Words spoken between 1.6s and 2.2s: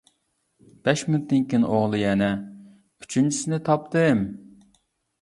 ئوغلى